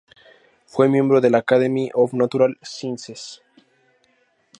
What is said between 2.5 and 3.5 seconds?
Sciences.